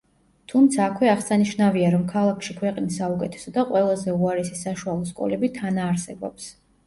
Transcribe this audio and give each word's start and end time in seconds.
თუმცა 0.51 0.85
აქვე 0.91 1.09
აღსანიშნავია, 1.09 1.89
რომ 1.95 2.05
ქალაქში 2.13 2.55
ქვეყნის 2.61 2.97
საუკეთესო 3.03 3.53
და 3.59 3.65
ყველაზე 3.73 4.17
უარესი 4.23 4.57
საშუალო 4.63 5.05
სკოლები 5.13 5.51
თანაარსებობს. 5.61 6.49